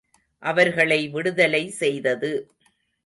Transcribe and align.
அவர்களை 0.43 1.07
விடுதலை 1.07 1.69
செய்தது. 1.69 2.31